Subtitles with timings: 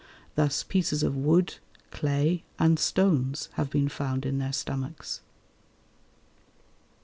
[0.33, 1.57] Thus pieces of wood,
[1.91, 5.21] clay, and stones have been found in their stomachs.